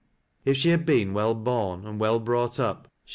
[0.45, 2.19] If she had been well boiT and wel.
[2.19, 3.09] brought up, she wou'.